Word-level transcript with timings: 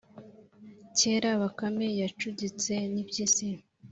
kera 0.97 1.29
bakame 1.41 1.87
yacuditse 2.01 2.73
n’impyisi 2.93 3.47